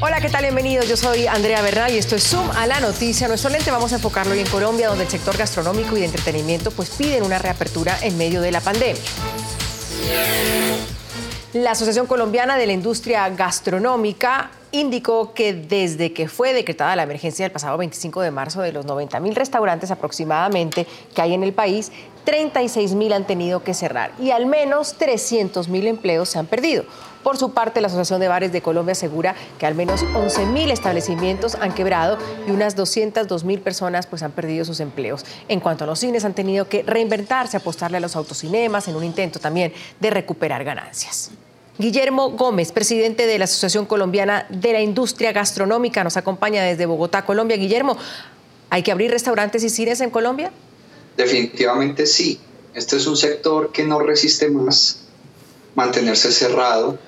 Hola, 0.00 0.20
¿qué 0.20 0.28
tal? 0.28 0.42
Bienvenidos. 0.42 0.88
Yo 0.88 0.96
soy 0.96 1.26
Andrea 1.26 1.60
Bernal 1.60 1.92
y 1.92 1.98
esto 1.98 2.14
es 2.14 2.22
Zoom 2.22 2.48
a 2.52 2.68
la 2.68 2.78
noticia. 2.78 3.26
Nuestro 3.26 3.50
lente 3.50 3.72
vamos 3.72 3.92
a 3.92 3.96
enfocarlo 3.96 4.32
hoy 4.32 4.38
en 4.38 4.46
Colombia, 4.46 4.88
donde 4.88 5.02
el 5.02 5.10
sector 5.10 5.36
gastronómico 5.36 5.96
y 5.96 6.00
de 6.00 6.06
entretenimiento 6.06 6.70
pues 6.70 6.90
piden 6.90 7.24
una 7.24 7.40
reapertura 7.40 7.98
en 8.02 8.16
medio 8.16 8.40
de 8.40 8.52
la 8.52 8.60
pandemia. 8.60 9.02
La 11.52 11.72
Asociación 11.72 12.06
Colombiana 12.06 12.56
de 12.56 12.66
la 12.68 12.74
Industria 12.74 13.28
Gastronómica 13.30 14.52
indicó 14.70 15.34
que 15.34 15.52
desde 15.52 16.12
que 16.12 16.28
fue 16.28 16.52
decretada 16.52 16.94
la 16.94 17.02
emergencia 17.02 17.44
el 17.46 17.50
pasado 17.50 17.76
25 17.78 18.20
de 18.20 18.30
marzo 18.30 18.60
de 18.60 18.70
los 18.70 18.86
90 18.86 19.18
mil 19.18 19.34
restaurantes 19.34 19.90
aproximadamente 19.90 20.86
que 21.12 21.22
hay 21.22 21.34
en 21.34 21.42
el 21.42 21.52
país, 21.52 21.90
36 22.24 22.94
mil 22.94 23.12
han 23.12 23.26
tenido 23.26 23.64
que 23.64 23.74
cerrar 23.74 24.12
y 24.20 24.30
al 24.30 24.46
menos 24.46 24.94
300 24.98 25.68
mil 25.68 25.86
empleos 25.86 26.28
se 26.28 26.38
han 26.38 26.46
perdido. 26.46 26.84
Por 27.28 27.36
su 27.36 27.50
parte, 27.50 27.82
la 27.82 27.88
Asociación 27.88 28.20
de 28.20 28.28
Bares 28.28 28.52
de 28.52 28.62
Colombia 28.62 28.92
asegura 28.92 29.34
que 29.58 29.66
al 29.66 29.74
menos 29.74 30.02
11 30.14 30.46
mil 30.46 30.70
establecimientos 30.70 31.56
han 31.56 31.74
quebrado 31.74 32.16
y 32.46 32.52
unas 32.52 32.74
202 32.74 33.44
mil 33.44 33.60
personas 33.60 34.06
pues, 34.06 34.22
han 34.22 34.32
perdido 34.32 34.64
sus 34.64 34.80
empleos. 34.80 35.26
En 35.46 35.60
cuanto 35.60 35.84
a 35.84 35.86
los 35.86 35.98
cines, 35.98 36.24
han 36.24 36.32
tenido 36.32 36.70
que 36.70 36.82
reinventarse, 36.84 37.58
apostarle 37.58 37.98
a 37.98 38.00
los 38.00 38.16
autocinemas 38.16 38.88
en 38.88 38.96
un 38.96 39.04
intento 39.04 39.40
también 39.40 39.74
de 40.00 40.08
recuperar 40.08 40.64
ganancias. 40.64 41.30
Guillermo 41.76 42.30
Gómez, 42.30 42.72
presidente 42.72 43.26
de 43.26 43.38
la 43.38 43.44
Asociación 43.44 43.84
Colombiana 43.84 44.46
de 44.48 44.72
la 44.72 44.80
Industria 44.80 45.32
Gastronómica, 45.32 46.02
nos 46.04 46.16
acompaña 46.16 46.62
desde 46.62 46.86
Bogotá, 46.86 47.26
Colombia. 47.26 47.58
Guillermo, 47.58 47.98
¿hay 48.70 48.82
que 48.82 48.90
abrir 48.90 49.10
restaurantes 49.10 49.62
y 49.64 49.68
cines 49.68 50.00
en 50.00 50.08
Colombia? 50.08 50.50
Definitivamente 51.18 52.06
sí. 52.06 52.40
Este 52.72 52.96
es 52.96 53.06
un 53.06 53.18
sector 53.18 53.70
que 53.70 53.84
no 53.84 54.00
resiste 54.00 54.48
más 54.48 55.00
mantenerse 55.74 56.32
cerrado 56.32 56.98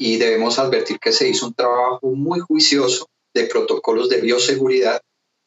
y 0.00 0.16
debemos 0.16 0.58
advertir 0.58 0.98
que 0.98 1.12
se 1.12 1.28
hizo 1.28 1.46
un 1.46 1.54
trabajo 1.54 2.08
muy 2.12 2.40
juicioso 2.40 3.06
de 3.34 3.44
protocolos 3.44 4.08
de 4.08 4.22
bioseguridad 4.22 5.02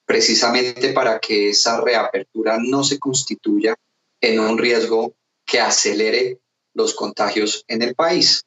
precisamente 0.06 0.94
para 0.94 1.18
que 1.18 1.50
esa 1.50 1.82
reapertura 1.82 2.60
no 2.62 2.84
se 2.84 3.00
constituya 3.00 3.76
en 4.22 4.40
un 4.40 4.60
riesgo 4.60 5.16
que 5.44 5.60
acelere 5.60 6.38
los 6.76 6.94
contagios 6.94 7.66
en 7.68 7.82
el 7.82 7.95
país. 7.95 8.44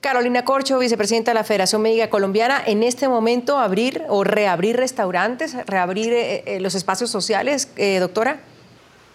Carolina 0.00 0.46
Corcho, 0.46 0.78
vicepresidenta 0.78 1.32
de 1.32 1.34
la 1.34 1.44
Federación 1.44 1.82
Médica 1.82 2.08
Colombiana, 2.08 2.62
en 2.64 2.82
este 2.82 3.06
momento 3.06 3.58
abrir 3.58 4.04
o 4.08 4.24
reabrir 4.24 4.76
restaurantes, 4.76 5.54
reabrir 5.66 6.14
eh, 6.14 6.42
eh, 6.46 6.60
los 6.60 6.74
espacios 6.74 7.10
sociales, 7.10 7.68
eh, 7.76 7.98
doctora. 7.98 8.40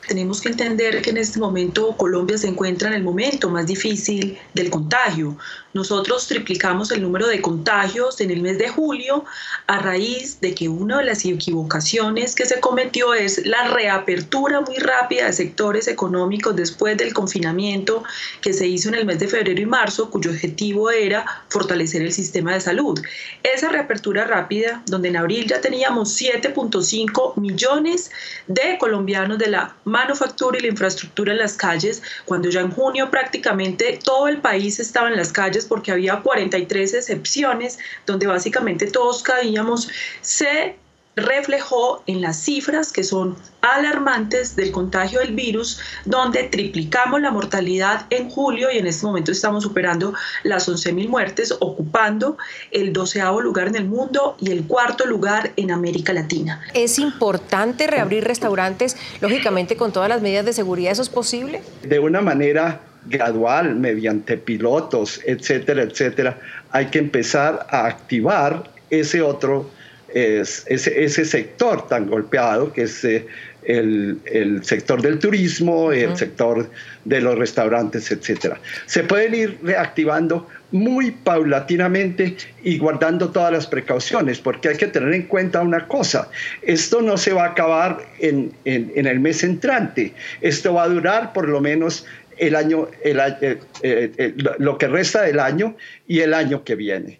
Tenemos 0.07 0.41
que 0.41 0.49
entender 0.49 1.01
que 1.01 1.11
en 1.11 1.17
este 1.17 1.39
momento 1.39 1.95
Colombia 1.95 2.37
se 2.37 2.47
encuentra 2.47 2.89
en 2.89 2.95
el 2.95 3.03
momento 3.03 3.49
más 3.49 3.65
difícil 3.65 4.37
del 4.53 4.69
contagio. 4.69 5.37
Nosotros 5.73 6.27
triplicamos 6.27 6.91
el 6.91 7.01
número 7.01 7.27
de 7.27 7.41
contagios 7.41 8.21
en 8.21 8.29
el 8.29 8.41
mes 8.41 8.57
de 8.57 8.67
julio 8.67 9.23
a 9.65 9.79
raíz 9.79 10.39
de 10.41 10.53
que 10.53 10.67
una 10.69 10.99
de 10.99 11.05
las 11.05 11.25
equivocaciones 11.25 12.35
que 12.35 12.45
se 12.45 12.59
cometió 12.59 13.13
es 13.13 13.45
la 13.45 13.69
reapertura 13.69 14.61
muy 14.61 14.75
rápida 14.75 15.25
de 15.25 15.33
sectores 15.33 15.87
económicos 15.87 16.55
después 16.55 16.97
del 16.97 17.13
confinamiento 17.13 18.03
que 18.41 18.53
se 18.53 18.67
hizo 18.67 18.89
en 18.89 18.95
el 18.95 19.05
mes 19.05 19.19
de 19.19 19.27
febrero 19.29 19.61
y 19.61 19.65
marzo, 19.65 20.09
cuyo 20.09 20.31
objetivo 20.31 20.91
era 20.91 21.25
fortalecer 21.47 22.01
el 22.01 22.11
sistema 22.11 22.53
de 22.53 22.61
salud. 22.61 22.99
Esa 23.41 23.69
reapertura 23.69 24.25
rápida, 24.25 24.83
donde 24.85 25.09
en 25.09 25.17
abril 25.17 25.47
ya 25.47 25.61
teníamos 25.61 26.19
7.5 26.21 27.37
millones 27.37 28.11
de 28.47 28.77
colombianos 28.77 29.39
de 29.39 29.47
la 29.47 29.75
manufactura 29.93 30.57
y 30.57 30.61
la 30.61 30.67
infraestructura 30.69 31.33
en 31.33 31.37
las 31.37 31.53
calles, 31.53 32.01
cuando 32.25 32.49
ya 32.49 32.61
en 32.61 32.71
junio 32.71 33.11
prácticamente 33.11 33.99
todo 34.03 34.27
el 34.27 34.39
país 34.41 34.79
estaba 34.79 35.07
en 35.07 35.15
las 35.15 35.31
calles 35.31 35.65
porque 35.65 35.91
había 35.91 36.19
43 36.21 36.95
excepciones 36.95 37.77
donde 38.07 38.25
básicamente 38.25 38.87
todos 38.87 39.21
caíamos, 39.21 39.89
se 40.21 40.75
reflejó 41.15 42.03
en 42.07 42.21
las 42.21 42.37
cifras 42.37 42.91
que 42.91 43.03
son 43.03 43.35
alarmantes 43.61 44.55
del 44.55 44.71
contagio 44.71 45.19
del 45.19 45.33
virus, 45.33 45.79
donde 46.05 46.43
triplicamos 46.43 47.21
la 47.21 47.31
mortalidad 47.31 48.05
en 48.09 48.29
julio 48.29 48.71
y 48.71 48.77
en 48.77 48.87
este 48.87 49.05
momento 49.05 49.31
estamos 49.31 49.63
superando 49.63 50.13
las 50.43 50.67
11.000 50.67 51.07
muertes, 51.07 51.55
ocupando 51.59 52.37
el 52.71 52.93
doceavo 52.93 53.41
lugar 53.41 53.67
en 53.67 53.75
el 53.75 53.85
mundo 53.85 54.35
y 54.39 54.51
el 54.51 54.65
cuarto 54.65 55.05
lugar 55.05 55.51
en 55.55 55.71
América 55.71 56.13
Latina. 56.13 56.61
¿Es 56.73 56.99
importante 56.99 57.87
reabrir 57.87 58.23
restaurantes, 58.23 58.97
lógicamente 59.21 59.77
con 59.77 59.91
todas 59.91 60.09
las 60.09 60.21
medidas 60.21 60.45
de 60.45 60.53
seguridad? 60.53 60.91
¿Eso 60.91 61.03
es 61.03 61.09
posible? 61.09 61.61
De 61.83 61.99
una 61.99 62.21
manera 62.21 62.81
gradual, 63.05 63.75
mediante 63.75 64.37
pilotos, 64.37 65.21
etcétera, 65.25 65.83
etcétera, 65.83 66.39
hay 66.71 66.87
que 66.87 66.99
empezar 66.99 67.67
a 67.69 67.85
activar 67.85 68.71
ese 68.89 69.21
otro, 69.21 69.69
ese, 70.13 71.03
ese 71.03 71.25
sector 71.25 71.87
tan 71.87 72.07
golpeado 72.07 72.71
que 72.71 72.83
es 72.83 73.03
eh, 73.03 73.25
el, 73.63 74.19
el, 74.25 74.63
sector 74.63 75.01
del 75.01 75.19
turismo, 75.19 75.91
el 75.91 76.15
sector 76.17 76.69
de 77.05 77.21
los 77.21 77.37
restaurantes, 77.37 78.11
etcétera. 78.11 78.59
Se 78.85 79.03
pueden 79.03 79.33
ir 79.33 79.57
reactivando 79.63 80.47
muy 80.71 81.11
paulatinamente 81.11 82.35
y 82.63 82.77
guardando 82.77 83.29
todas 83.29 83.53
las 83.53 83.67
precauciones, 83.67 84.39
porque 84.39 84.69
hay 84.69 84.77
que 84.77 84.87
tener 84.87 85.13
en 85.13 85.23
cuenta 85.23 85.61
una 85.61 85.87
cosa, 85.87 86.29
esto 86.61 87.01
no 87.01 87.17
se 87.17 87.31
va 87.31 87.45
a 87.45 87.49
acabar 87.49 87.99
en, 88.19 88.51
en, 88.65 88.91
en 88.95 89.05
el 89.05 89.19
mes 89.19 89.43
entrante, 89.43 90.13
esto 90.41 90.73
va 90.73 90.83
a 90.83 90.89
durar 90.89 91.31
por 91.31 91.47
lo 91.47 91.61
menos 91.61 92.05
el 92.37 92.55
año, 92.55 92.87
el, 93.03 93.19
eh, 93.19 93.57
eh, 93.81 94.33
lo 94.57 94.77
que 94.77 94.87
resta 94.87 95.21
del 95.21 95.39
año 95.39 95.75
y 96.07 96.19
el 96.19 96.33
año 96.33 96.63
que 96.63 96.75
viene. 96.75 97.19